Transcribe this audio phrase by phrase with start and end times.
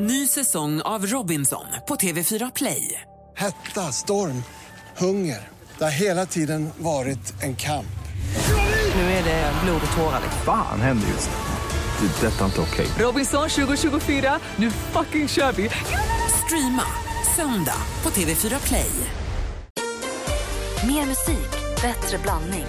[0.00, 3.00] Ny säsong av Robinson på TV4 Play.
[3.36, 4.42] Hetta, storm,
[4.96, 5.48] hunger.
[5.78, 7.98] Det har hela tiden varit en kamp.
[8.94, 10.20] Nu är det blod och tårar.
[10.44, 12.06] Fan händer just nu.
[12.08, 12.26] Det.
[12.26, 12.86] är Detta är inte okej.
[12.98, 15.70] Robinson 2024, nu fucking kör vi!
[16.44, 16.86] Streama
[17.36, 18.90] söndag på TV4 Play.
[20.86, 21.50] Mer musik,
[21.82, 22.66] bättre blandning.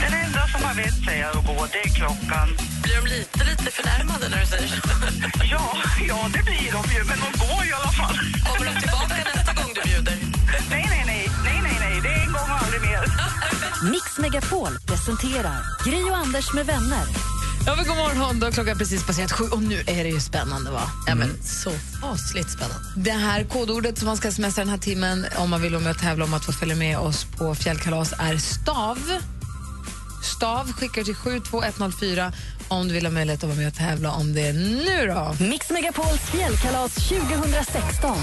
[0.00, 2.48] Den enda som har vett säger att gå, det är klockan.
[2.82, 3.08] Blir de
[3.38, 4.74] lite, lite förnärmade när du säger så?
[5.54, 5.76] Ja,
[6.08, 8.16] ja, det blir de ju, men de går i alla fall.
[8.46, 10.16] Kommer de tillbaka nästa gång du bjuder?
[10.70, 13.02] Nej, nej, nej, nej, nej, nej, det är en gång och aldrig mer.
[13.92, 17.06] Mix Megapol presenterar Gri och Anders med vänner.
[17.66, 20.70] Ja, men god morgon, då klockan precis passerat sju och nu är det ju spännande
[20.70, 20.82] va?
[21.06, 21.70] Ja, men så
[22.00, 22.86] fasligt spännande.
[22.96, 25.90] Det här kodordet som man ska smsa den här timmen om man vill vara med
[25.90, 28.98] och tävla om att få följa med oss på fjällkalas är stav.
[30.28, 32.32] Stav skickar till 72104
[32.68, 35.36] om du vill ha möjlighet att vara med och tävla om det nu då.
[35.44, 38.16] Mix Megapols fjällkalas 2016.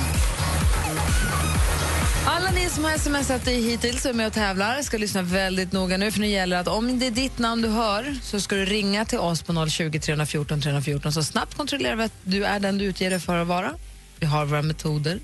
[2.28, 5.72] Alla ni som har smsat dig hittills och är med och tävlar ska lyssna väldigt
[5.72, 8.56] noga nu för nu gäller att om det är ditt namn du hör så ska
[8.56, 12.60] du ringa till oss på 020 314 314 så snabbt kontrollerar vi att du är
[12.60, 13.74] den du utger dig för att vara.
[14.20, 15.20] Vi har våra metoder.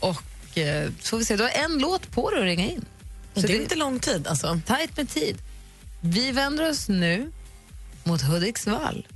[0.00, 2.84] Och eh, så får vi se, du har en låt på dig att ringa in.
[3.34, 4.60] Så det är inte lång tid alltså.
[4.66, 5.38] Tajt med tid.
[6.00, 7.32] Vi vänder oss nu
[8.04, 9.06] mot Hudiksvall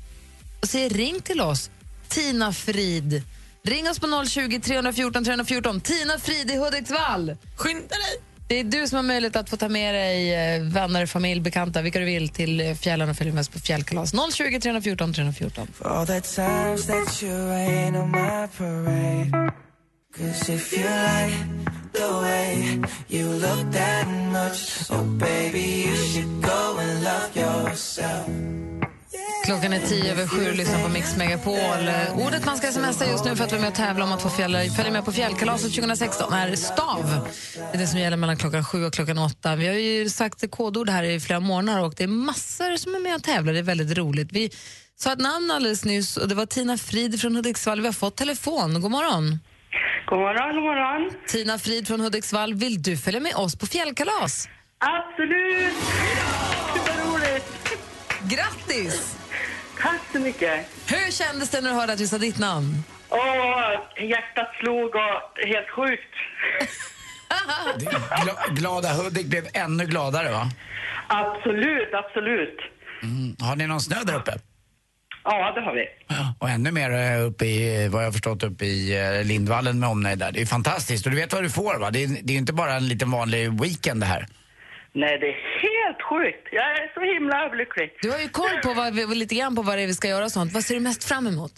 [0.62, 1.70] och säger ring till oss,
[2.08, 3.22] Tina Frid.
[3.62, 5.80] Ring oss på 020 314 314.
[5.80, 7.36] Tina Frid i Hudiksvall.
[7.56, 8.20] Skynda dig!
[8.48, 11.82] Det är du som har möjlighet att få ta med dig eh, vänner, familj, bekanta,
[11.82, 14.12] vilka du vill till eh, fjällen och följa med oss på fjällkalas.
[14.34, 15.68] 020 314 314
[22.04, 28.26] the way you look that much, oh baby, you should go and love yourself.
[29.44, 31.56] Klockan är tio över sju och lyssnar på Mix Megapol.
[32.14, 34.30] Ordet man ska smsa just nu för att vara med och tävla om att få
[34.30, 37.28] fjäll, följa med på fjällkalaset 2016 är stav.
[37.54, 39.56] Det är det som gäller mellan klockan sju och klockan åtta.
[39.56, 43.00] Vi har ju sagt kodord här i flera månader och det är massor som är
[43.00, 43.52] med och tävlar.
[43.52, 44.28] Det är väldigt roligt.
[44.32, 44.50] Vi
[44.96, 47.80] sa ett namn alldeles nyss och det var Tina Frid från Hudiksvall.
[47.80, 48.80] Vi har fått telefon.
[48.80, 49.38] God morgon.
[50.06, 51.10] God morgon, god morgon.
[51.26, 54.48] Tina Frid från Hudiksvall, vill du följa med oss på fjällkalas?
[54.78, 55.74] Absolut!
[56.86, 57.78] Vad roligt!
[58.22, 59.16] Grattis!
[59.80, 60.66] Tack så mycket.
[60.86, 62.84] Hur kändes det när du hörde att vi sa ditt namn?
[63.08, 63.70] Åh,
[64.08, 66.14] hjärtat slog och helt sjukt.
[67.78, 70.48] Gla, glada Hudik blev ännu gladare va?
[71.06, 72.58] Absolut, absolut.
[73.02, 73.36] Mm.
[73.40, 74.34] Har ni någon snö där uppe?
[75.24, 75.86] Ja, det har vi.
[76.38, 80.18] Och ännu mer eh, uppe i, vad jag förstått, uppe i eh, Lindvallen med omnejd
[80.18, 80.32] där.
[80.32, 81.06] Det är fantastiskt.
[81.06, 81.90] Och du vet vad du får va?
[81.90, 84.26] Det är, det är inte bara en liten vanlig weekend det här.
[84.92, 86.48] Nej, det är helt sjukt.
[86.52, 87.90] Jag är så himla överlycklig.
[88.02, 90.24] Du har ju koll på vad lite grann på vad det är vi ska göra
[90.24, 90.52] och sånt.
[90.52, 91.52] Vad ser du mest fram emot?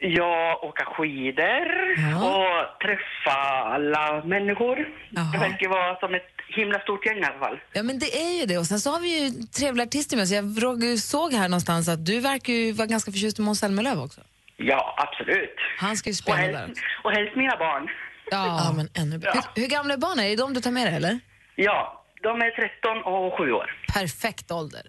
[0.00, 1.66] Jag åka skidor
[1.96, 2.16] Ja.
[2.28, 3.38] och träffa
[3.74, 4.88] alla människor.
[5.10, 5.24] Jaha.
[5.32, 7.60] Det verkar vara som ett himla stort gäng i alla fall.
[7.72, 8.58] Ja, men det är ju det.
[8.58, 10.30] Och sen så har vi ju trevliga artister med oss.
[10.32, 14.00] Jag Roger, såg här någonstans att du verkar ju vara ganska förtjust i Måns Zelmerlöw
[14.04, 14.20] också.
[14.56, 15.56] Ja, absolut.
[15.78, 16.82] Han ska ju Och spela där helst, också.
[17.04, 17.88] och helst mina barn.
[18.30, 18.46] Ja.
[18.46, 19.40] Ja, men ännu bättre.
[19.54, 20.24] Hur, hur gamla är barnen?
[20.24, 21.20] Är det de du tar med dig eller?
[21.56, 23.74] Ja, de är 13 och 7 år.
[23.94, 24.82] Perfekt ålder.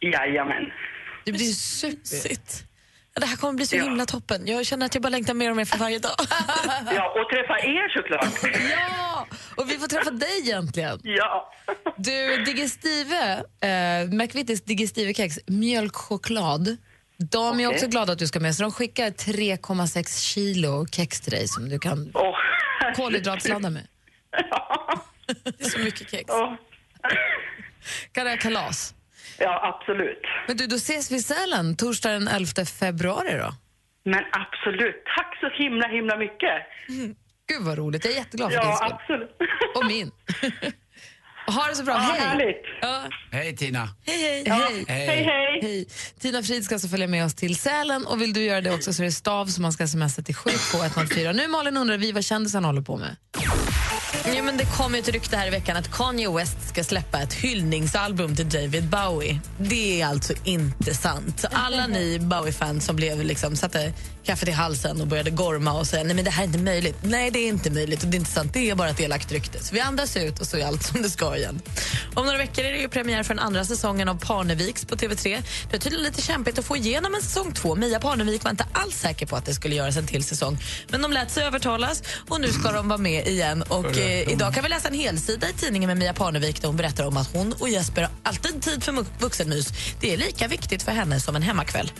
[0.00, 0.72] Jajamän.
[1.24, 2.65] Det blir super.
[3.16, 3.82] Ja, det här kommer bli så Ja.
[3.84, 4.46] himla toppen.
[4.46, 6.12] Jag känner att jag bara längtar mer och mer för varje dag.
[6.94, 8.60] Ja, och träffa er såklart.
[8.70, 9.26] Ja!
[9.56, 11.00] Och vi får träffa dig egentligen.
[11.02, 11.52] Ja.
[11.96, 16.76] Du, Digestive, eh, McVittys Digestive-kex, mjölkchoklad.
[17.30, 17.66] De är Okej.
[17.66, 21.68] också glada att du ska med, så de skickar 3,6 kilo kex till dig som
[21.68, 22.34] du kan Åh,
[22.96, 23.86] kolhydratsladda med.
[25.58, 26.24] Det är så mycket kex.
[26.28, 26.54] Åh.
[28.12, 28.94] Kan det ha kalas?
[29.38, 30.22] Ja, absolut.
[30.46, 33.54] Men du, då ses vi i Sälen torsdag den 11 februari då.
[34.04, 35.02] Men absolut.
[35.16, 36.52] Tack så himla, himla mycket.
[37.48, 38.92] Gud vad roligt, jag är jätteglad för din Ja, skull.
[38.92, 39.30] absolut.
[39.76, 40.10] Och min.
[41.46, 42.20] ha det så bra, Ja, hej!
[42.20, 42.62] härligt.
[42.80, 43.02] Ja,
[43.32, 43.88] Hej Tina.
[44.06, 44.44] Hej, hej.
[44.48, 44.84] hej.
[44.88, 45.60] Hej, hej.
[45.62, 45.86] Hej.
[46.20, 48.92] Tina Frid ska alltså följa med oss till Sälen och vill du göra det också
[48.92, 51.32] så är det stav som man ska smsa till 72104.
[51.32, 53.16] Nu Malin undrar vi vad kändisarna håller på med.
[54.34, 57.32] Ja, men det kom ett rykte här i veckan att Kanye West ska släppa ett
[57.32, 59.40] hyllningsalbum till David Bowie.
[59.58, 61.44] Det är alltså inte sant.
[61.50, 63.92] Alla ni Bowie-fans som blev liksom, satte
[64.26, 66.96] kaffet i halsen och började gorma och säga nej men det här är inte möjligt.
[67.02, 68.52] Nej, det är inte möjligt och det är inte sant.
[68.52, 69.64] Det är bara ett elakt rykte.
[69.64, 71.60] Så vi andas ut och så är allt som det ska igen.
[72.14, 75.42] Om några veckor är det ju premiär för den andra säsongen av Parneviks på TV3.
[75.70, 77.74] Det är tydligen lite kämpigt att få igenom en säsong två.
[77.74, 80.58] Mia Parnevik var inte alls säker på att det skulle göras en till säsong.
[80.88, 83.62] Men de lät sig övertalas och nu ska de vara med igen.
[83.62, 86.76] Och eh, idag kan vi läsa en helsida i tidningen med Mia Parnevik där hon
[86.76, 89.68] berättar om att hon och Jesper har alltid tid för vuxenmys.
[90.00, 91.92] Det är lika viktigt för henne som en hemmakväll.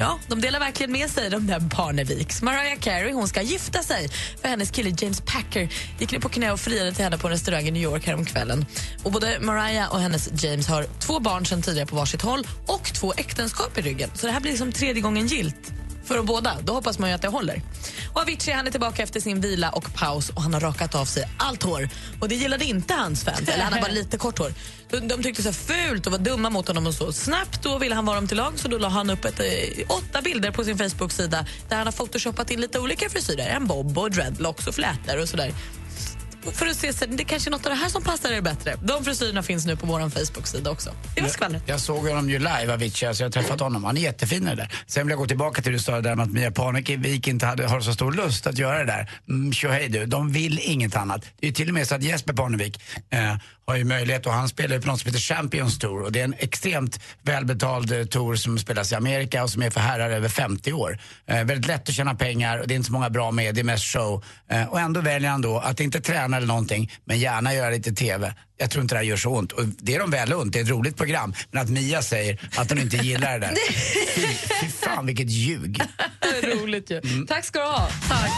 [0.00, 2.42] Ja, de delar verkligen med sig, de där Parneviks.
[2.42, 4.08] Mariah Carey hon ska gifta sig
[4.40, 7.32] för hennes kille James Packer gick ner på knä och friade till henne på en
[7.32, 8.66] restaurang i New York häromkvällen.
[9.02, 12.84] Och både Mariah och hennes James har två barn sedan tidigare på varsitt håll och
[12.94, 14.10] två äktenskap i ryggen.
[14.14, 16.56] Så det här blir liksom tredje gången gilt för de båda.
[16.62, 17.62] Då hoppas man ju att det håller.
[18.12, 21.04] Och Avicii han är tillbaka efter sin vila och paus och han har rakat av
[21.04, 21.88] sig allt hår.
[22.20, 23.48] Och det gillade inte hans fans.
[23.48, 24.52] Eller han har bara lite kort hår.
[24.90, 27.12] De, de tyckte så fult och var dumma mot honom och så.
[27.12, 29.46] Snabbt då ville han vara dem till lag så då la han upp ett, eh,
[29.88, 33.48] åtta bilder på sin Facebook-sida där han har photoshopat in lite olika frisyrer.
[33.48, 35.52] En bob och dreadlocks och flätor och sådär.
[36.50, 38.76] För att se, så det kanske är något av det här som passar er bättre.
[38.82, 40.90] De frisyrerna finns nu på vår Facebook-sida också.
[41.14, 41.62] Det var skvallret.
[41.66, 43.84] Jag såg honom ju live, Avicii, alltså jag har träffat honom.
[43.84, 44.72] Han är jättefin det där.
[44.86, 47.46] Sen vill jag gå tillbaka till det du sa där med att Mia Parnevik inte
[47.46, 49.10] hade, har så stor lust att göra det där.
[49.28, 51.24] Mm, tjohej du, de vill inget annat.
[51.40, 52.80] Det är till och med så att Jesper Parnevik
[53.10, 53.36] eh,
[53.66, 56.20] har ju möjlighet och han spelar ju på något som heter Champions Tour och det
[56.20, 60.10] är en extremt välbetald eh, tour som spelas i Amerika och som är för herrar
[60.10, 60.98] över 50 år.
[61.26, 63.60] Eh, väldigt lätt att tjäna pengar och det är inte så många bra med, det
[63.60, 64.24] är mest show.
[64.48, 67.92] Eh, och ändå väljer han då att inte träna eller någonting, men gärna göra lite
[67.92, 68.34] TV.
[68.56, 69.52] Jag tror inte det här gör så ont.
[69.52, 71.34] Och det är de väl ont, det är ett roligt program.
[71.50, 73.54] Men att Mia säger att hon inte gillar det där.
[74.14, 74.26] Fy,
[74.60, 75.80] fy fan vilket ljug.
[76.42, 77.00] Roligt ju.
[77.28, 77.88] Tack ska du ha.
[78.08, 78.30] Tack.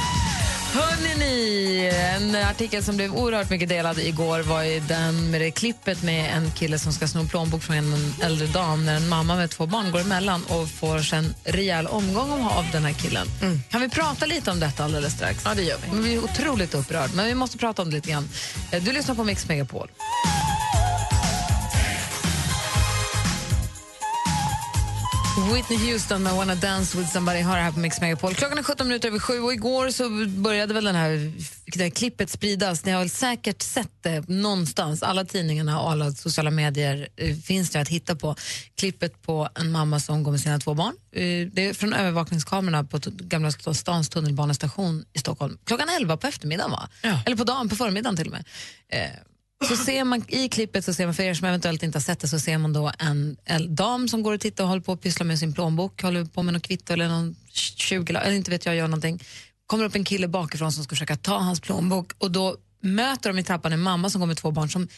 [0.74, 5.50] Hörrni ni, en artikel som blev oerhört mycket delad igår var ju den med det
[5.50, 9.08] klippet med en kille som ska sno en plånbok från en äldre dam när en
[9.08, 12.92] mamma med två barn går emellan och får sen rejäl omgång om- av den här
[12.92, 13.26] killen.
[13.70, 15.42] Kan vi prata lite om detta alldeles strax?
[15.44, 15.92] Ja, det gör vi.
[15.92, 18.28] Men vi är otroligt upprörd, men vi måste prata om det lite grann.
[18.80, 19.88] Du lyssnar på Mix Megapol.
[25.36, 28.34] Whitney Houston med Wanna Dance with somebody har det här på Mix Megapol.
[28.34, 31.32] Klockan är 17 minuter över sju och igår så började väl den här,
[31.66, 32.84] det här klippet spridas.
[32.84, 35.02] Ni har väl säkert sett det någonstans.
[35.02, 38.36] Alla tidningarna och alla sociala medier eh, finns det att hitta på.
[38.76, 40.94] Klippet på en mamma som går med sina två barn.
[41.12, 45.58] Eh, det är från övervakningskamerorna på Gamla stans tunnelbanestation i Stockholm.
[45.64, 46.88] Klockan 11 på eftermiddagen va?
[47.26, 48.44] Eller på dagen, på förmiddagen till och med.
[49.68, 52.20] Så ser man i klippet, så ser man, för er som eventuellt inte har sett
[52.20, 54.92] det, så ser man då en, en dam som går och tittar och håller på
[54.92, 58.50] att pyssla med sin plånbok, håller på med något kvitto eller någon 20 eller inte
[58.50, 59.22] vet jag, gör någonting.
[59.66, 63.38] Kommer upp en kille bakifrån som ska försöka ta hans plånbok och då möter de
[63.38, 64.88] i trappan en mamma som går med två barn som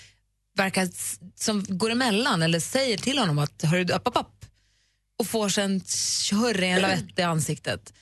[0.56, 0.88] verkar,
[1.34, 4.46] som går emellan eller säger till honom att hörru du, upp, upp, upp.
[5.18, 5.80] Och får sen
[6.32, 7.92] hörre en lavett i ansiktet.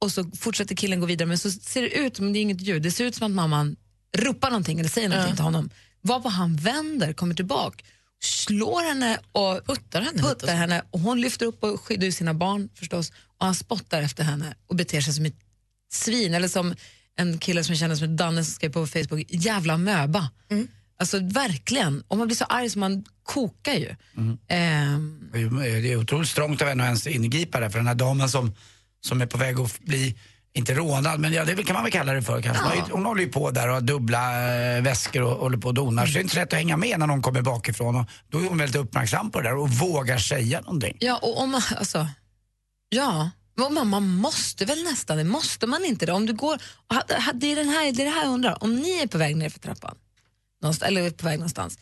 [0.00, 2.60] Och så fortsätter killen gå vidare men så ser det ut som, det är inget
[2.60, 3.76] ljud, det ser ut som att mamman
[4.16, 5.70] ropar någonting eller säger någonting till honom.
[6.02, 7.84] Varpå han vänder, kommer tillbaka,
[8.22, 12.68] slår henne och Puttar henne puttar henne och hon lyfter upp och skyddar sina barn
[12.74, 15.36] förstås och han spottar efter henne och beter sig som ett
[15.92, 16.74] svin eller som
[17.16, 20.30] en kille som jag känner som Danne som skrev på Facebook, jävla möba.
[20.50, 20.68] Mm.
[20.98, 23.96] Alltså verkligen, och man blir så arg så man kokar ju.
[24.48, 27.86] Det är ju- Det är otroligt strångt av henne att ens ingripa där för den
[27.86, 28.54] här damen som,
[29.00, 30.18] som är på väg att bli,
[30.54, 32.64] inte rånad, men ja, det kan man väl kalla det för kanske.
[32.64, 35.74] Hon, hon håller ju på där och har dubbla eh, väskor och håller på och
[35.74, 36.06] donar.
[36.06, 37.96] Så det är inte så lätt att hänga med när någon kommer bakifrån.
[37.96, 40.96] Och då är hon väldigt uppmärksam på det där och vågar säga någonting.
[41.00, 42.06] Ja, och om man, alltså,
[42.88, 43.30] ja,
[43.70, 46.12] man, man måste väl nästan det, måste man inte det?
[46.12, 46.58] Om du går,
[47.34, 49.36] det, är den här, det är det här jag undrar, om ni är på väg
[49.36, 49.96] ner för trappan,
[50.62, 51.78] någonstans, eller är på väg någonstans,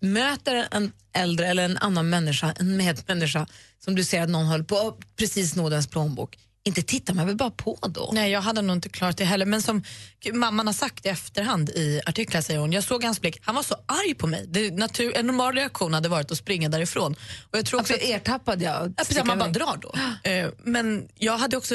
[0.00, 3.46] möter en äldre eller en annan människa, en medmänniska,
[3.84, 7.26] som du ser att någon håller på att precis sno ens plånbok, inte tittar man
[7.26, 8.10] väl bara på då?
[8.12, 9.46] Nej, jag hade nog inte klarat det heller.
[9.46, 9.82] Men som
[10.32, 13.62] mamman har sagt i efterhand i artiklar säger hon, jag såg hans blick, han var
[13.62, 14.44] så arg på mig.
[14.48, 17.16] Det, natur, en normal reaktion hade varit att springa därifrån.
[17.50, 18.82] Och jag tror också Alltså, ertappad ja.
[18.96, 19.94] Ja, precis, man bara drar då.
[20.30, 21.74] Eh, Men jag hade också...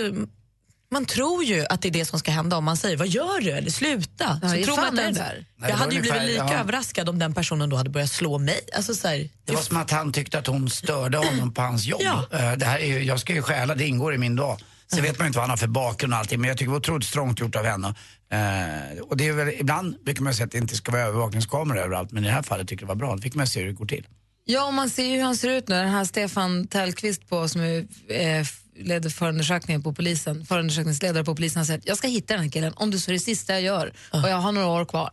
[0.91, 3.41] Man tror ju att det är det som ska hända om man säger vad gör
[3.41, 4.39] du eller sluta.
[4.41, 5.45] Ja, så tror man ens, det där.
[5.55, 6.53] Nej, jag hade ju blivit lika ja.
[6.53, 8.59] överraskad om den personen då hade börjat slå mig.
[8.75, 11.85] Alltså, så här, Det var som att han tyckte att hon störde honom på hans
[11.85, 12.01] jobb.
[12.03, 12.27] Ja.
[12.31, 14.59] Eh, Det här är, jag ska ju stjäla, det ingår i min dag.
[14.93, 16.65] Sen vet man ju inte vad han har för bakgrund och allting, men jag tycker
[16.69, 17.87] det var otroligt strångt gjort av henne.
[18.31, 21.79] Eh, och det är väl, ibland brukar man säga att det inte ska vara övervakningskameror
[21.79, 23.15] överallt, men i det här fallet tycker jag det var bra.
[23.15, 24.07] Då fick man se hur det går till.
[24.45, 25.75] Ja, och man ser ju hur han ser ut nu.
[25.75, 31.59] Den här Stefan Tellqvist på, som är, eh, leder förundersökningen på polisen, förundersökningsledare på polisen,
[31.59, 33.61] har sagt jag ska hitta den här killen om det så är det sista jag
[33.61, 35.09] gör och jag har några år kvar.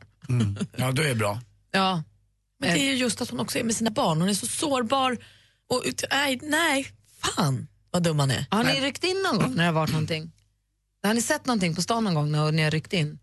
[0.77, 1.41] Ja, då är det bra.
[1.73, 2.03] Ja,
[2.61, 4.21] Men det är ju just att hon också är med sina barn.
[4.21, 5.17] Hon är så sårbar.
[5.71, 6.87] Och, ut- nej, nej,
[7.23, 8.47] fan vad dum han är.
[8.51, 10.33] Har ni ryckt in någon gång när det har varit någonting?
[11.03, 13.19] Har ni sett någonting på stan någon gång när ni har ryckt in?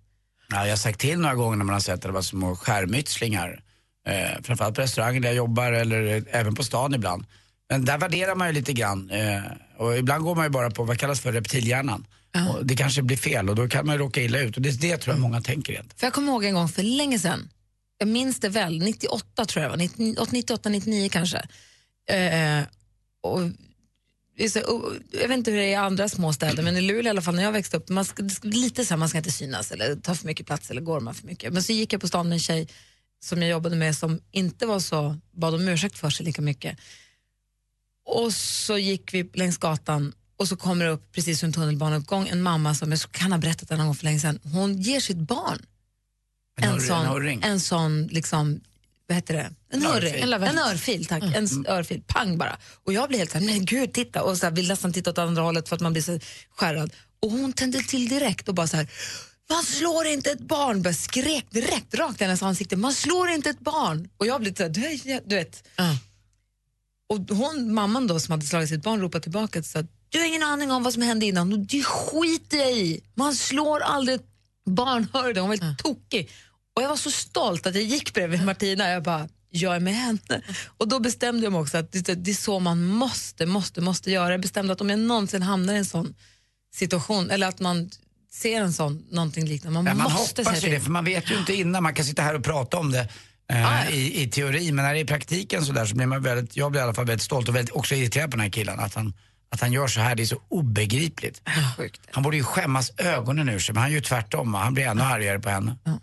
[0.49, 2.55] Ja, jag har sagt till några gånger när man har sett att det var små
[2.55, 3.63] skärmytslingar.
[4.07, 7.25] Eh, framförallt på restauranger där jag jobbar eller eh, även på stan ibland.
[7.69, 9.09] Men där värderar man ju lite grann.
[9.09, 9.41] Eh,
[9.77, 12.07] Och ibland går man ju bara på vad kallas för reptilhjärnan.
[12.49, 14.55] Och det kanske blir fel och då kan man ju råka illa ut.
[14.55, 15.99] Och det är det tror jag många tänker egentligen.
[15.99, 17.49] För jag kommer ihåg en gång för länge sedan,
[17.97, 21.37] jag minns det väl, 98 tror jag det var, 90 98, 99 kanske.
[22.09, 22.63] Eh,
[23.21, 23.39] och,
[24.35, 27.21] jag vet inte hur det är i andra små städer, men i Luleå i alla
[27.21, 29.95] fall när jag växte upp, man ska, lite så här, man ska inte synas eller
[29.95, 31.53] ta för mycket plats eller gorma för mycket.
[31.53, 32.67] Men så gick jag på stan med en tjej
[33.23, 36.77] som jag jobbade med som inte var så, bad om ursäkt för sig lika mycket.
[38.05, 42.41] Och så gick vi längs gatan och så kommer det upp precis som tunnelbaneuppgång en
[42.41, 44.39] mamma som jag kan ha berättat det någon gång för länge sedan.
[44.43, 45.65] Hon ger sitt barn
[46.61, 48.61] En en, sån, en en sån liksom,
[49.11, 49.51] vad heter det?
[49.71, 50.09] En Örfil.
[50.11, 50.33] hurring.
[50.33, 50.43] En.
[50.43, 51.23] En örfil, tack.
[51.23, 52.57] En s- örfil, pang bara.
[52.85, 54.23] Och jag blir helt såhär, nej gud titta.
[54.23, 56.19] Och så här, vill nästan titta åt andra hållet för att man blir så
[56.55, 56.93] skärrad.
[57.21, 58.87] Och hon tände till direkt och bara så här,
[59.49, 60.81] man slår inte ett barn.
[60.81, 64.09] Bara skrek direkt rakt i hennes ansikte, man slår inte ett barn.
[64.17, 64.69] Och jag blev så här,
[65.25, 65.63] du, vet.
[67.09, 70.25] Och hon, mamman då som hade slagit sitt barn ropade tillbaka och sa du har
[70.25, 73.01] ingen aning om vad som hände innan och det skiter jag i.
[73.15, 74.25] Man slår aldrig ett
[74.65, 75.39] barn, hör du?
[75.41, 76.29] Hon var helt tokig.
[76.81, 79.95] Och jag var så stolt att jag gick bredvid Martina jag bara, jag är med
[79.95, 80.41] henne.
[80.77, 84.11] Och då bestämde jag mig också att det, det är så man måste, måste, måste
[84.11, 84.31] göra.
[84.31, 86.15] Jag bestämde att om jag någonsin hamnar i en sån
[86.75, 87.89] situation, eller att man
[88.31, 90.81] ser en sån, någonting liknande, man, Ja, man måste hoppas ju det, till.
[90.83, 91.83] för man vet ju inte innan.
[91.83, 93.07] Man kan sitta här och prata om det
[93.51, 96.21] eh, i, i teori, men när det är i praktiken så, där, så blir man
[96.21, 98.51] väldigt, jag blir i alla fall väldigt stolt och väldigt, också irriterad på den här
[98.51, 98.79] killen.
[98.79, 99.13] Att han,
[99.49, 101.41] att han gör så här, det är så obegripligt.
[101.77, 102.01] Sjukt.
[102.11, 104.53] Han borde ju skämmas ögonen ur sig, men han gör ju tvärtom.
[104.53, 105.75] Han blir ännu argare på henne.
[105.83, 105.99] Ja,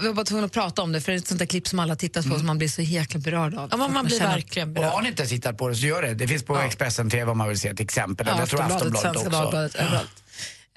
[0.00, 1.68] vi var bara tvungna att prata om det, för det är ett sånt där klipp
[1.68, 3.68] som alla tittar på som man blir så jäkla berörd av.
[3.70, 4.90] Ja, man, man blir känner- verkligen Och berörd.
[4.92, 6.14] har ni inte tittat på det så gör det.
[6.14, 8.26] Det finns på Expressen TV om man vill se ett exempel.
[8.30, 9.42] Ja, jag tror Aftonbladet, Aftonbladet Svenska också.
[9.42, 10.10] Dagbladet, överallt.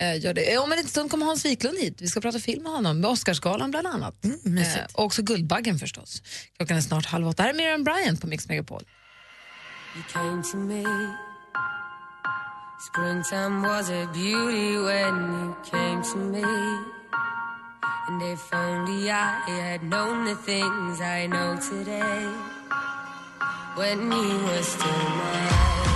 [0.01, 0.53] Eh, gör det.
[0.53, 1.95] Eh, Om en liten stund kommer Hans Wiklund hit.
[2.01, 4.15] Vi ska prata film med honom, med Oscarsgalan bland annat.
[4.43, 4.77] mysigt.
[4.77, 6.21] Eh, och också Guldbaggen förstås.
[6.57, 7.43] Klockan är snart halv åtta.
[7.43, 8.83] Här är Miriam Bryant på Mix Megapol.
[9.95, 10.83] You came to me.
[12.91, 16.43] Springtime was a beauty when you came to me.
[18.07, 22.23] And if only I had known the things I know today.
[23.75, 25.86] When you were still mine.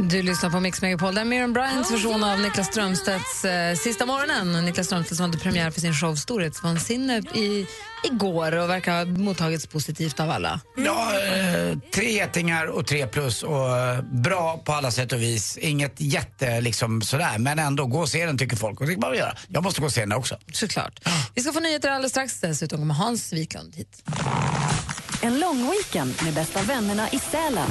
[0.00, 1.14] Du lyssnar på Mix Megapol.
[1.14, 4.64] Det är Miriam Bryants version av Niklas Strömstedts eh, Sista morgonen.
[4.64, 7.66] Niklas Strömstedt som hade premiär för sin show Storhetsvansinne i,
[8.04, 10.60] igår och verkar ha mottagits positivt av alla.
[10.76, 15.56] Ja, eh, tre getingar och tre plus och eh, bra på alla sätt och vis.
[15.56, 19.00] Inget jätte liksom sådär, men ändå gå och se den tycker folk och det kan
[19.00, 19.36] man väl göra.
[19.48, 20.38] Jag måste gå och se den också.
[20.52, 21.00] Såklart.
[21.34, 22.40] Vi ska få nyheter alldeles strax.
[22.40, 24.04] Dessutom kommer Hans Wiklund hit.
[25.20, 27.68] En lång weekend med bästa vännerna i Sälen.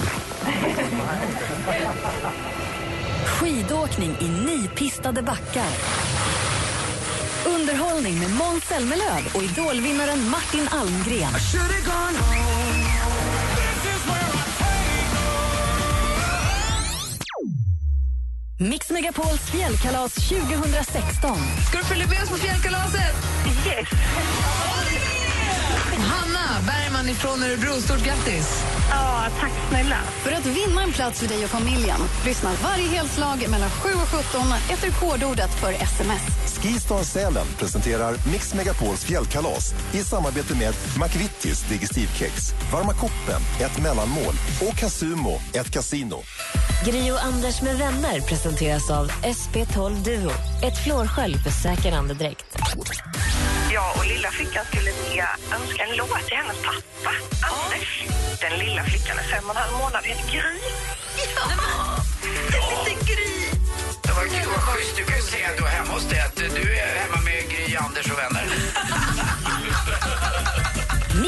[3.25, 5.70] Skidåkning i nypistade backar.
[7.46, 11.34] Underhållning med Måns Zelmerlöw och idolvinnaren Martin Almgren.
[18.60, 21.38] Mix Megapols fjällkalas 2016.
[21.68, 23.16] Ska du följa med oss på fjällkalaset?
[23.68, 23.88] Yes.
[25.97, 28.63] Hanna Bergman ifrån Örebro, stort grattis!
[28.89, 29.97] Ja, tack snälla.
[30.24, 34.25] För att vinna en plats för dig och familjen, lyssna varje helslag mellan 7 och
[34.25, 36.21] 17 efter kodordet för sms.
[36.62, 42.33] Skistar Sälen presenterar Mix Megapols fjällkalas i samarbete med McVittys Digestivkex,
[42.74, 44.33] Varma koppen, ett mellanmål
[44.69, 46.17] och Casumo, ett kasino.
[46.86, 50.31] Gri och Anders med vänner presenteras av SP12 Duo.
[50.63, 52.45] Ett flårskölj för säker andedräkt.
[53.77, 57.12] Ja, och lilla flickan skulle vilja önska en låt till hennes pappa,
[57.51, 58.05] Anders.
[58.41, 60.60] Den lilla flickan är fem och en halv månad, heter Gry.
[61.36, 61.43] Ja!
[62.86, 63.34] Lite Gry.
[64.03, 64.96] Det var kul, vad schysst.
[64.98, 68.12] Du kan ju säga då hemma hos dig att du är hemma med Gry, Anders
[68.12, 68.46] och vänner.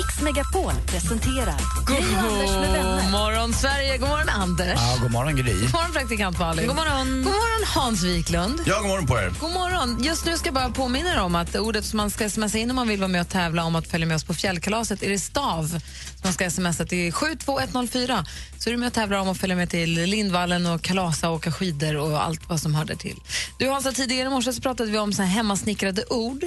[0.10, 3.02] Mix Megapol presenterar och Anders med vänner.
[3.04, 3.98] God morgon, Sverige!
[3.98, 4.76] God morgon, Anders!
[4.76, 5.54] Ja, god morgon Gry.
[5.54, 6.68] God morgon, praktikant Malin.
[6.68, 7.08] God morgon.
[7.08, 8.62] God morgon, Hans Wiklund.
[8.66, 9.34] Ja, god morgon på er.
[9.40, 10.04] God morgon.
[10.04, 12.70] Just nu ska jag bara påminna er om att ordet som man ska smsa in
[12.70, 15.10] om man vill vara med och tävla om att följa med oss på fjällkalaset är
[15.10, 15.68] det stav.
[15.68, 15.80] som
[16.24, 18.26] Man ska smsa till 72104.
[18.60, 21.36] Så är du med och tävlar om att följa med till Lindvallen och kalasa och
[21.36, 23.20] åka skidor och allt vad som hör där till.
[23.60, 26.44] Du Hansa, tidigare i morse så pratade vi om så här hemmasnickrade ord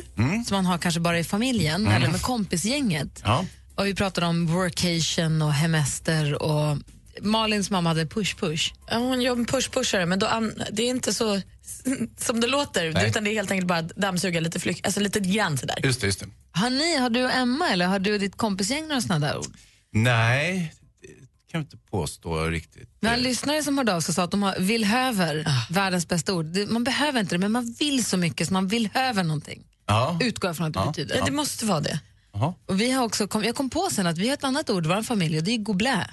[0.47, 3.23] som man har kanske bara i familjen eller med kompisgänget.
[3.25, 3.45] Ja.
[3.83, 6.79] Och vi pratade om workation och hemester och
[7.21, 8.73] Malins mamma hade push-push.
[8.91, 11.41] Ja, hon en push-pushare, men då an- det är inte så
[12.19, 12.93] som det låter.
[12.93, 13.09] Nej.
[13.09, 15.77] Utan det är helt enkelt bara att dammsuga lite, flyk- alltså lite grann sådär.
[15.83, 16.27] Just det, just det.
[16.53, 19.39] Har, ni, har du och Emma eller har du och ditt kompisgäng några sådana där
[19.39, 19.47] ord?
[19.93, 21.09] Nej, det
[21.53, 22.89] kan jag inte påstå riktigt.
[23.01, 26.57] En lyssnare som hörde av sig sa att de har vill höver, världens bästa ord.
[26.69, 29.63] Man behöver inte det, men man vill så mycket så man vill höver någonting.
[29.87, 30.19] Ja.
[30.23, 30.87] Utgår jag från att det Ja.
[30.87, 31.17] betyder.
[31.17, 32.01] Ja, det måste vara det.
[32.43, 32.55] Jaha.
[32.67, 34.87] Och vi har också kom, jag kom på sen att vi har ett annat ord
[34.87, 36.11] i vår familj och det är goblä.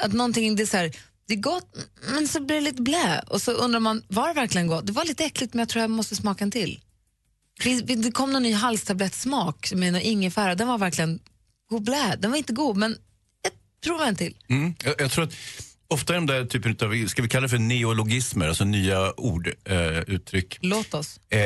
[0.00, 1.76] Att någonting, det är så här, det är gott
[2.12, 3.24] men så blir det lite blä.
[3.26, 4.86] Och så undrar man, var det verkligen gott?
[4.86, 6.80] Det var lite äckligt men jag tror jag måste smaka en till.
[7.84, 11.20] Det kom någon ny halstablettsmak med någon ingefära, den var verkligen
[11.68, 12.16] god blä.
[12.18, 12.96] Den var inte god men
[13.42, 13.52] jag
[13.84, 14.36] provar en till.
[14.48, 14.74] Mm.
[14.84, 15.34] Jag, jag tror att
[15.90, 19.48] ofta är de där typen av, ska vi kalla det för neologismer, alltså nya ord,
[19.64, 20.58] eh, uttryck.
[20.60, 21.20] Låt oss.
[21.30, 21.38] Eh,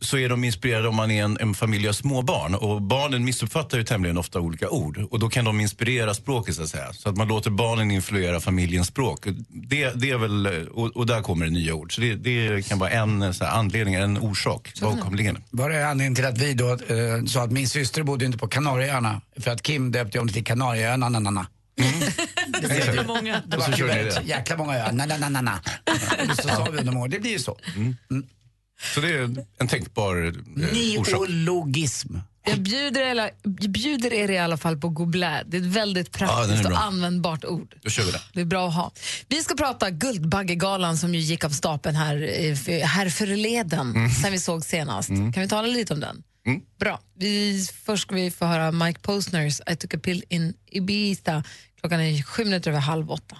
[0.00, 2.54] så är de inspirerade om man är en, en familj av småbarn.
[2.54, 4.98] Och barnen missuppfattar ju tämligen ofta olika ord.
[5.10, 6.92] Och då kan de inspirera språket så att säga.
[6.92, 9.26] Så att man låter barnen influera familjens språk.
[9.48, 11.94] Det, det är väl, eh, och, och där kommer det nya ord.
[11.94, 15.40] Så det, det kan vara en eh, så här, anledning, en orsak bakomliggande.
[15.50, 18.48] Var det anledningen till att vi då eh, sa att min syster bodde inte på
[18.48, 21.46] Kanarieöarna för att Kim döpte om det till Kanarieöarna, na, na, na.
[22.60, 23.42] Det säger för många.
[23.46, 24.22] Det så var det.
[24.24, 25.60] jäkla många öar, na, na, na, na,
[26.36, 27.58] så sa vi under mål, det blir ju så.
[28.94, 31.28] Så det är en tänkbar eh, orsak.
[31.28, 32.16] Neologism.
[32.46, 35.42] Jag bjuder, er, jag bjuder er i alla fall på god blä.
[35.46, 36.72] Det är ett väldigt är praktiskt bra.
[36.72, 37.74] och användbart ord.
[37.82, 38.20] Då kör vi det.
[38.32, 38.92] Det är bra att ha.
[39.28, 42.16] Vi ska prata Guldbaggegalan som ju gick av stapeln här,
[42.68, 45.08] eh, här förleden, sen vi såg senast.
[45.08, 46.22] Kan vi tala lite om den?
[46.80, 47.00] Bra.
[47.18, 51.44] Vi, först ska vi få höra Mike Posners I took a pill in Ibiza.
[51.84, 53.36] Klockan är sju minuter över halv åtta.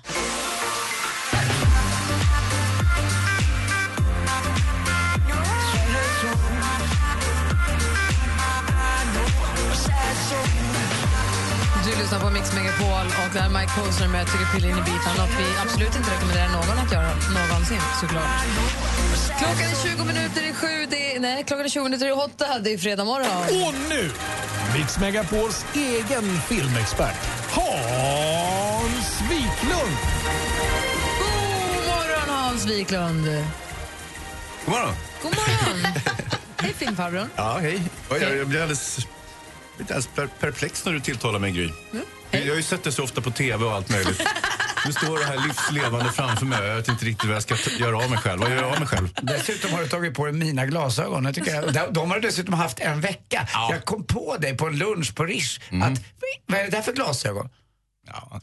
[11.84, 14.82] Du lyssnar på Mix Megapol och det här Mike Posner med Tycker piller in i
[14.82, 15.16] bitan.
[15.18, 18.44] Något vi absolut inte rekommenderar någon att göra någonsin såklart.
[19.38, 20.86] Klockan är 20 minuter i sju.
[20.90, 22.58] Det är, nej, klockan är 20 minuter i åtta.
[22.58, 23.66] Det är fredag morgon.
[23.66, 24.10] Och nu,
[24.78, 27.16] Mix Megapols egen filmexpert,
[28.85, 29.97] Hans Wiklund.
[31.19, 33.25] God morgon Hans Wiklund.
[34.64, 34.95] God morgon.
[35.23, 35.93] God morgon.
[36.57, 37.29] Hej filmfarbrorn.
[37.37, 37.83] Ja, hej.
[38.11, 39.07] Jag, jag blir alldeles,
[39.79, 41.71] alldeles per, perplex när du tilltalar mig, Gry.
[42.31, 44.23] Jag, jag har ju sett det så ofta på tv och allt möjligt.
[44.87, 47.99] Nu står det här livslevande framför mig jag vet inte riktigt vad jag ska göra
[47.99, 48.41] av mig själv.
[48.41, 49.09] Vad gör jag av mig själv?
[49.23, 51.25] Dessutom har du tagit på dig mina glasögon.
[51.25, 53.49] Jag tycker jag, de, har du dessutom haft en vecka.
[53.71, 56.00] Jag kom på dig på en lunch på Rish att,
[56.47, 57.49] vad är det där för glasögon?
[58.07, 58.41] Ja.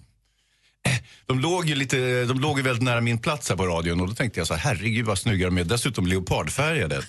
[1.32, 4.08] De låg ju lite, de låg ju väldigt nära min plats här på radion och
[4.08, 5.64] då tänkte jag så här, herregud vad snygga de är.
[5.64, 7.02] Dessutom leopardfärgade.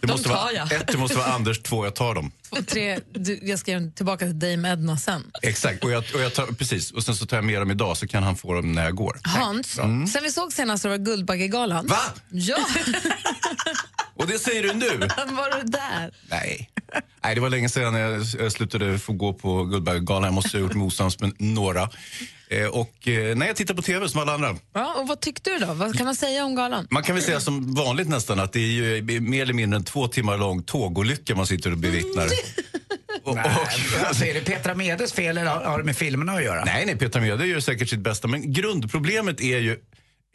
[0.00, 0.72] Det måste tar vara, jag.
[0.72, 2.32] ett, det måste vara Anders, två, jag tar dem.
[2.50, 5.22] Och tre, du, jag ska tillbaka till Dame Edna sen.
[5.42, 6.90] Exakt, och jag, och jag tar, precis.
[6.90, 8.94] Och sen så tar jag med dem idag så kan han få dem när jag
[8.94, 9.20] går.
[9.24, 10.06] Hans, Mm.
[10.06, 11.86] sen vi såg senast så var det Guldbaggegalan.
[11.86, 11.96] Va?
[12.30, 12.56] Ja,
[14.20, 14.98] Och det säger du nu?
[15.16, 16.10] var du där?
[16.30, 16.70] Nej.
[17.24, 20.24] Nej, det var länge sedan jag, slutade få gå på Guldbaggegalan.
[20.24, 21.88] Jag måste ha gjort mig osams med några.
[22.50, 24.56] Eh, och eh, när jag tittar på tv som alla andra.
[24.72, 25.72] Ja, och vad tyckte du då?
[25.72, 26.86] Vad kan man säga om galan?
[26.90, 29.84] Man kan väl säga som vanligt nästan att det är ju mer eller mindre en
[29.84, 32.26] två timmar lång tågolycka man sitter och bevittnar.
[33.24, 33.50] Och, Nej,
[34.04, 36.64] alltså, är det Petra Medes fel eller har har det med filmerna att göra?
[36.64, 38.28] Nej, nej, Petra Mede gör säkert sitt bästa.
[38.28, 39.76] Men grundproblemet är ju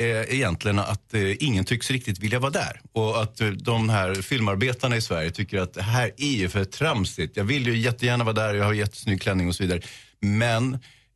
[0.02, 2.82] eh, egentligen att eh, ingen tycks riktigt vilja vara där.
[2.92, 6.66] Och att eh, de här filmarbetarna i Sverige tycker att det här är ju för
[6.66, 7.38] tramsigt.
[7.38, 9.82] Jag vill ju jättegärna vara där, jag har jättesnygg klänning och så vidare.
[10.22, 10.74] Men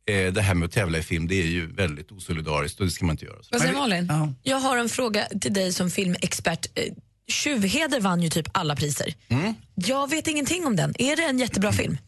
[0.08, 2.92] eh, det här med att tävla i film, det är ju väldigt osolidariskt och det
[2.92, 3.36] ska man inte göra.
[3.50, 4.12] Vad säger Malin?
[4.42, 6.66] Jag har en fråga till dig som filmexpert.
[6.74, 6.84] Eh,
[7.28, 9.14] Tjuvheder vann ju typ alla priser.
[9.28, 9.54] Mm.
[9.74, 10.94] Jag vet ingenting om den.
[10.98, 11.98] Är det en jättebra film?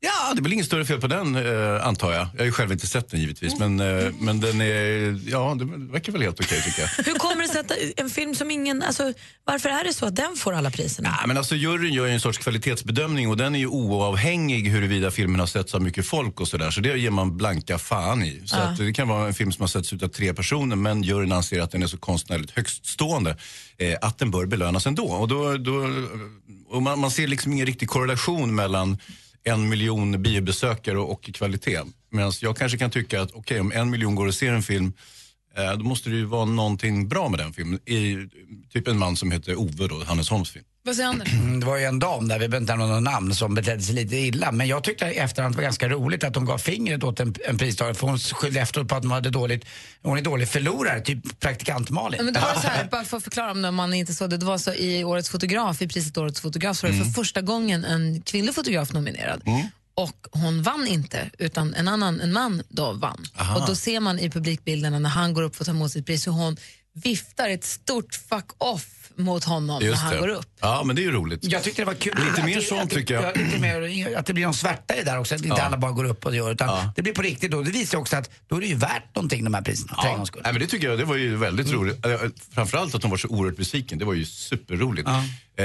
[0.00, 2.28] Ja, det är väl inget större fel på den, eh, antar jag.
[2.32, 5.64] Jag har ju själv inte sett den givetvis, men, eh, men den är, ja, det
[5.64, 6.88] verkar väl helt okej tycker jag.
[7.04, 8.82] Hur kommer det sig att en film som ingen...
[8.82, 9.12] Alltså,
[9.44, 11.10] varför är det så att den får alla priserna?
[11.10, 15.10] Nej, men alltså, juryn gör ju en sorts kvalitetsbedömning och den är ju oavhängig huruvida
[15.10, 16.70] filmen har setts av mycket folk och sådär.
[16.70, 18.42] Så det ger man blanka fan i.
[18.46, 21.32] Så att det kan vara en film som har setts av tre personer men juryn
[21.32, 23.36] anser att den är så konstnärligt högststående
[23.78, 25.06] eh, att den bör belönas ändå.
[25.06, 25.90] Och, då, då,
[26.68, 28.98] och man, man ser liksom ingen riktig korrelation mellan
[29.46, 31.82] en miljon biobesökare och, och kvalitet.
[32.10, 34.92] Medan jag kanske kan tycka att okej, om en miljon går och ser en film
[35.56, 37.80] eh, då måste det ju vara någonting bra med den filmen.
[37.88, 38.28] I,
[38.72, 40.64] typ en man som heter Ove då, Hannes Holms film.
[40.86, 41.32] Vad säger Anders?
[41.32, 43.82] Mm, Det var ju en dam där, vi behöver inte nämna något namn, som betedde
[43.82, 44.52] sig lite illa.
[44.52, 47.20] Men jag tyckte i efterhand att det var ganska roligt att de gav fingret åt
[47.20, 49.64] en, en pristagare för hon skyllde efteråt på att hon hade dåligt,
[50.02, 52.18] hon är dålig förlorare, typ praktikant Malin.
[52.18, 54.36] Ja, Men det var så här, bara för att förklara om man inte såg det,
[54.36, 57.40] det var så i Årets fotograf, i priset Årets fotograf, så var det för första
[57.40, 59.42] gången en kvinnlig fotograf nominerad.
[59.94, 63.26] Och hon vann inte, utan en annan en man då vann.
[63.36, 63.56] Aha.
[63.56, 66.06] Och då ser man i publikbilderna när han går upp för att ta emot sitt
[66.06, 66.56] pris hur hon
[66.92, 70.20] viftar ett stort fuck off mot honom när Just han det.
[70.20, 70.46] går upp.
[70.60, 71.40] Ja, men det är ju roligt.
[71.44, 72.14] Jag tyckte det var kul.
[72.28, 73.24] Lite att mer det- sånt tycker jag.
[73.24, 75.34] ja, Lite mer, att det blir någon svärta i det där också.
[75.34, 75.64] Att inte Ja.
[75.66, 77.62] alla bara går upp och gör utan det blir på riktigt då.
[77.62, 80.16] Det visar också att då är det ju värt någonting de här priserna för en
[80.16, 80.40] gångs skull.
[80.44, 82.06] Nej, men det tycker jag det var ju väldigt roligt.
[82.06, 82.12] Eh,
[82.54, 83.98] Framförallt att de var så oerhört besviken.
[83.98, 85.08] Det var ju superroligt.
[85.58, 85.64] Eh,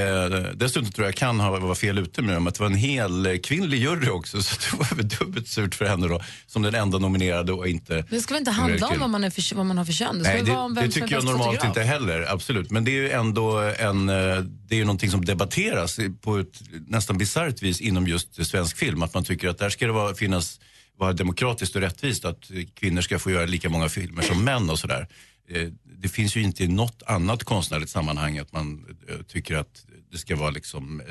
[0.56, 2.48] dessutom tror jag kan ha var fel ute med dem.
[2.48, 4.44] Att det var en hel eh, kvinnlig jury också.
[4.44, 6.22] Så det var väl dubbelt surt för henne då.
[6.48, 8.06] Som den enda nominerade och inte...
[8.10, 10.18] Det ska väl inte handla om vad man, är för, vad man har för kön?
[10.18, 11.66] Det ska Nej, väl vara om det, vem det tycker jag normalt fotograf.
[11.68, 12.72] inte heller, absolut.
[12.72, 16.62] Men det är ju ändå en, eh, det är ju någonting som debatteras på ett
[16.88, 19.04] nästan bisarrt vis inom just svensk film.
[19.04, 20.60] Att man tycker att där ska det vara, finnas,
[20.98, 24.80] vara demokratiskt och rättvist att kvinnor ska få göra lika många filmer som män och
[24.80, 25.08] sådär.
[25.50, 29.86] Eh, det finns ju inte i något annat konstnärligt sammanhang att man eh, tycker att
[30.12, 31.02] det ska vara liksom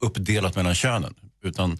[0.00, 1.14] uppdelat mellan könen.
[1.44, 1.78] Utan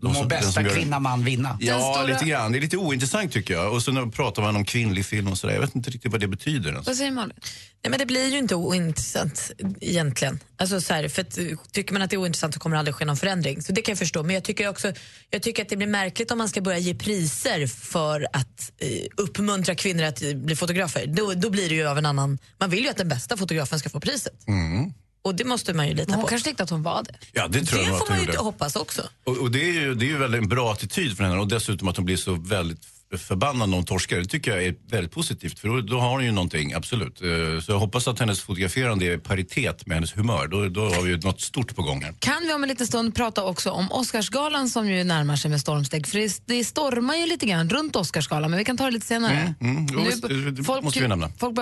[0.00, 1.58] må som- bästa som gör- kvinna man vinna.
[1.60, 2.52] Ja, lite grann.
[2.52, 3.72] Det är lite ointressant tycker jag.
[3.72, 5.54] Och så pratar man om kvinnlig film och sådär.
[5.54, 6.86] Jag vet inte riktigt vad det betyder ens.
[6.86, 7.36] Vad säger Malin?
[7.84, 9.50] Nej, men det blir ju inte ointressant
[9.80, 10.40] egentligen.
[10.56, 11.38] Alltså, så här, för att,
[11.72, 13.62] tycker man att det är ointressant så kommer det aldrig ske någon förändring.
[13.62, 14.22] Så det kan jag förstå.
[14.22, 14.92] Men jag tycker också
[15.30, 18.88] jag tycker att det blir märkligt om man ska börja ge priser för att eh,
[19.16, 21.06] uppmuntra kvinnor att eh, bli fotografer.
[21.06, 22.38] Då, då blir det ju av en annan...
[22.58, 24.48] Man vill ju att den bästa fotografen ska få priset.
[24.48, 24.92] Mm.
[25.24, 26.28] Och det måste man ju lita hon på.
[26.28, 27.14] kanske tyckte att hon var det.
[27.32, 28.38] Ja, det tror det jag får att hon man ju gjorde.
[28.38, 29.02] hoppas också.
[29.24, 31.48] Och, och det är ju det är ju väldigt en bra attityd från henne och
[31.48, 32.80] dessutom att hon blir så väldigt
[33.18, 34.16] förbannad när hon torskar.
[34.18, 37.22] Det tycker jag är väldigt positivt för då, då har hon ju någonting, absolut.
[37.22, 40.46] Eh, Så jag hoppas att hennes fotograferande är paritet med hennes humör.
[40.46, 42.14] Då, då har vi ju något stort på gång här.
[42.18, 45.60] Kan vi om en liten stund prata också om Oscarsgalan som ju närmar sig med
[45.60, 46.06] stormsteg?
[46.06, 49.06] För det, det stormar ju lite grann runt Oscarsgalan, men vi kan ta det lite
[49.06, 49.54] senare.
[49.60, 51.28] Mm, jo, Nu- det, det måste vi nämna.
[51.38, 51.58] Folk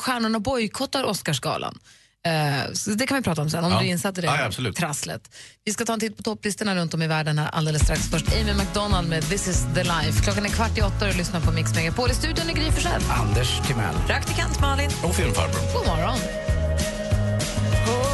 [0.00, 1.78] stjärnorna bojkottar Oscarsgalan.
[2.26, 3.78] Eh, så det kan vi prata om sen, om Ja.
[3.78, 5.22] du är insatt i det Ja, trasslet.
[5.64, 8.10] Vi ska ta en titt på topplistorna runt om i världen här alldeles strax.
[8.10, 10.22] Först Amy McDonald med This is the life.
[10.24, 12.10] Klockan är kvart i åtta och du lyssnar på Mix Megapol.
[12.10, 13.02] I studion är Gry Forssell.
[13.10, 13.94] Anders Timell.
[14.06, 14.90] Praktikant Malin.
[15.04, 15.78] Och filmfarbror.
[15.78, 16.18] God morgon.
[17.86, 18.12] Oh,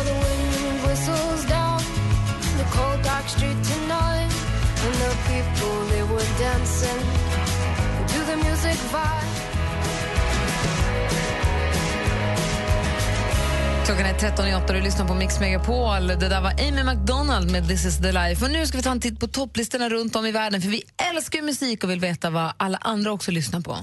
[13.88, 16.06] Klockan är 13 i åtta och du lyssnar på Mix Megapol.
[16.06, 18.44] Det där var Amy McDonald med This is the life.
[18.44, 20.82] Och nu ska vi ta en titt på topplistorna runt om i världen för vi
[21.10, 23.74] älskar musik och vill veta vad alla andra också lyssnar på.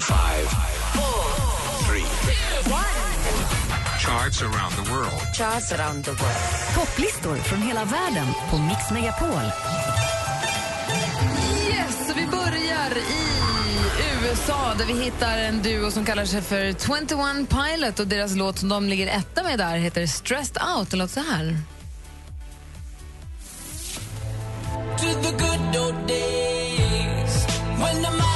[3.99, 5.35] Charts around the world.
[5.37, 6.75] Charts around the world.
[6.75, 9.51] Topplistor från hela världen på Mix Megapol.
[14.35, 18.59] USA där vi hittar en duo som kallar sig för 21 Pilot och deras låt
[18.59, 20.91] som de ligger etta med där heter Stressed Out.
[20.91, 21.57] Det låter så här.
[24.97, 27.45] to the good old days
[27.79, 28.34] when the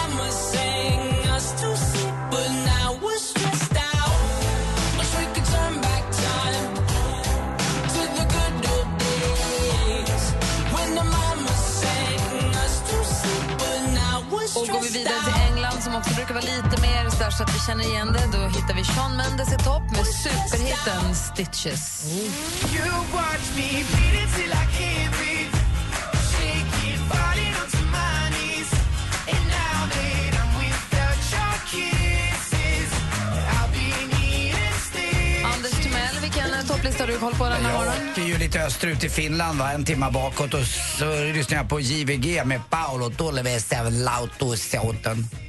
[15.99, 18.73] också brukar vara lite mer så, där, så att vi känner igen det, då hittar
[18.75, 22.05] vi Shawn Mendes i topp med superhitten Stitches.
[36.59, 38.09] Eh, topplista du koll på den här Jag morgonen?
[38.09, 39.71] åkte ju lite österut i Finland, va?
[39.71, 40.65] en timme bakåt och
[40.99, 45.48] så lyssnade jag på JVG med Paolo Tolevese Lautosouten.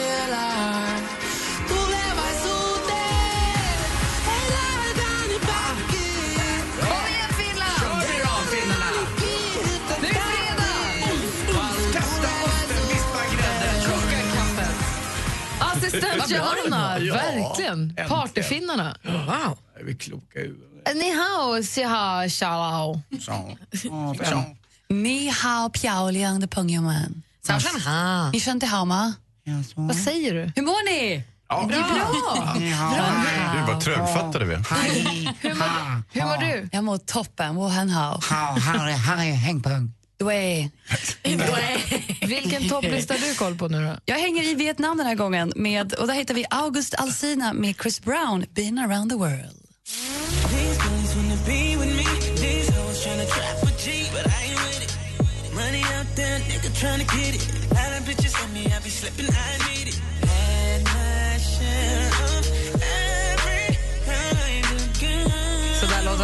[15.87, 17.81] Assistent Ja, Johanna, ja, verkligen.
[17.81, 18.09] äntligen.
[18.09, 18.97] Partyfinnarna.
[19.03, 19.57] Wow.
[19.79, 20.95] Är vi kloka i huvudet?
[20.95, 23.01] Ni hao, si ha, shalao.
[23.19, 23.57] Så.
[23.83, 24.43] Ja, så.
[24.89, 27.23] Ni hao piao liang de pengyaman.
[27.85, 28.29] Ha.
[28.31, 29.13] Ni kände hao ma?
[29.75, 30.51] Vad säger du?
[30.55, 31.23] Hur mår ni?
[31.49, 31.65] Ja.
[31.69, 32.53] Det är bra.
[33.55, 34.55] Gud, vad trögfattade vi.
[34.55, 36.69] Hur mår, hur mår du?
[36.71, 37.55] Jag mår toppen.
[37.55, 38.19] Wo han hao.
[38.29, 39.69] Ha, Harry, Harry, häng på.
[40.21, 40.69] Dway.
[42.21, 43.97] Vilken topplista har du koll på nu då?
[44.05, 47.75] Jag hänger i Vietnam den här gången med, och där hittar vi August Alsina med
[47.81, 49.61] Chris Brown, Been around the world.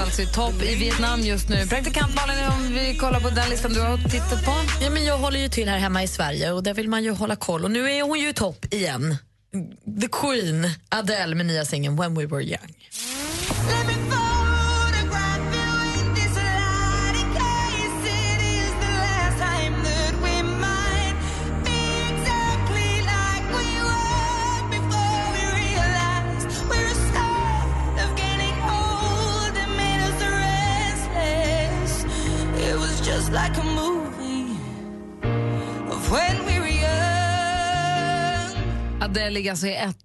[0.07, 1.67] Alltså i topp i Vietnam just nu.
[1.67, 4.51] Praktikant Malin, om vi kollar på den listan du har tittat på.
[4.81, 7.11] Ja, men jag håller ju till här hemma i Sverige och där vill man ju
[7.11, 7.63] hålla koll.
[7.63, 9.17] Och nu är hon ju i topp igen.
[10.01, 12.75] The Queen, Adele med nya singeln When We Were Young.
[33.17, 34.55] Just like a movie
[35.89, 38.55] of when we were young.
[39.01, 39.97] Adele ligger alltså i, ett,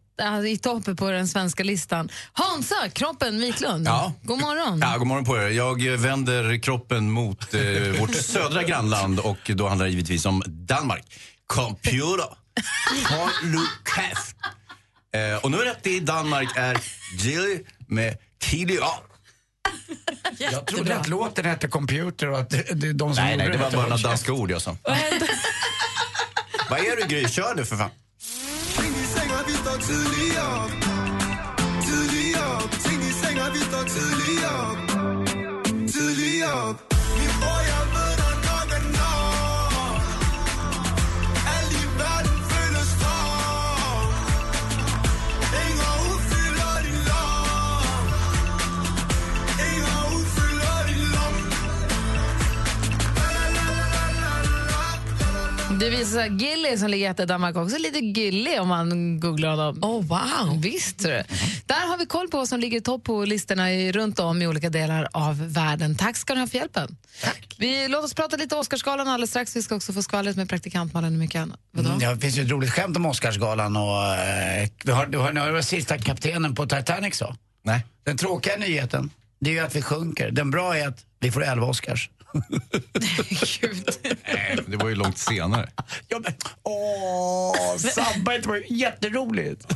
[0.47, 2.09] i toppen på den svenska listan.
[2.33, 3.87] Hansa, kroppen Wiklund.
[3.87, 4.13] Ja.
[4.23, 4.81] God morgon.
[4.81, 5.49] Ja, god morgon på er.
[5.49, 7.61] Jag vänder kroppen mot eh,
[8.01, 11.05] vårt södra grannland och då handlar det givetvis om Danmark.
[11.47, 12.27] Computer.
[13.97, 14.37] Käft.
[15.15, 16.79] Eh, och nummer ett i Danmark är
[17.19, 18.85] Jill med Tidio.
[20.39, 23.49] Jag trodde att låten hette Computer och att det, det är de som Nej, nej,
[23.49, 24.77] det var bara några danska ord jag sa.
[26.71, 27.29] Vad är du Gry?
[27.29, 27.91] Kör nu för fan.
[28.77, 29.43] Ting i senga,
[55.83, 59.21] Det visar sig att Gilly som ligger i Danmark också är lite gillig om man
[59.21, 59.79] googlar honom.
[59.85, 60.61] Oh, wow.
[60.61, 61.23] Visst du.
[61.67, 64.43] Där har vi koll på vad som ligger i topp på listorna i, runt om
[64.43, 65.97] i olika delar av världen.
[65.97, 66.97] Tack ska ni ha för hjälpen.
[67.23, 67.57] Tack.
[67.59, 69.57] Vi, låt oss prata lite Oscarsgalan alldeles strax.
[69.57, 71.61] Vi ska också få skvallret med praktikant Malin och mycket annat.
[71.71, 71.89] Vadå?
[71.89, 75.19] Mm, ja, det finns ju ett roligt skämt om Oscarsgalan och eh, du har, du
[75.19, 77.37] har, du har den sista kaptenen på Titanic så.
[77.63, 77.87] Nej.
[78.05, 80.31] Den tråkiga nyheten, det är ju att vi sjunker.
[80.31, 82.11] Den bra är att vi får 11 Oscars.
[84.33, 85.69] Nej, det var ju långt senare.
[86.09, 89.73] Ja, men, åh, sabba det var ju jätteroligt.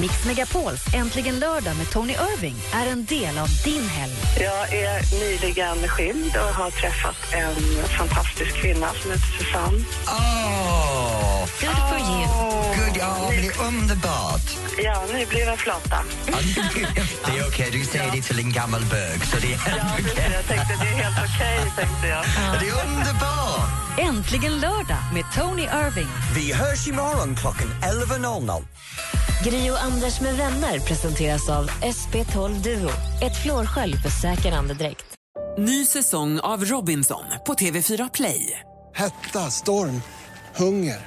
[0.00, 4.12] Mix Megapols Äntligen lördag med Tony Irving är en del av din helg.
[4.40, 7.54] Jag är nyligen skild och har träffat en
[7.98, 9.84] fantastisk kvinna som heter Susanne.
[10.06, 11.40] Åh!
[11.60, 12.37] Good for you.
[13.48, 14.56] Är underbart.
[14.84, 15.98] Ja, nybliven flata.
[17.26, 19.24] Det är okej, du säger det till en gammal bög.
[19.24, 20.18] Så det är Ja, precis.
[20.34, 22.24] Jag tänkte det är helt okej, tänkte jag.
[22.60, 23.98] Det är underbart!
[23.98, 26.08] Äntligen lördag med Tony Irving.
[26.34, 28.64] Vi hörs imorgon klockan 11.00.
[29.44, 32.90] Gri och Anders med vänner presenteras av SP12 Duo.
[33.22, 35.14] Ett flårskölj för säker andedräkt.
[35.58, 38.60] Ny säsong av Robinson på TV4 Play.
[38.94, 40.02] Hetta, storm,
[40.56, 41.06] hunger.